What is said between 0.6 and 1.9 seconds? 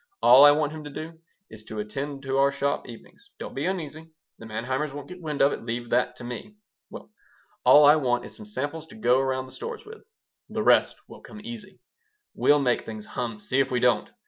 him to do is to